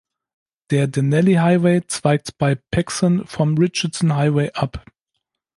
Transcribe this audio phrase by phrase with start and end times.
[0.71, 4.83] Der Denali Highway zweigt bei Paxson vom Richardson Highway ab.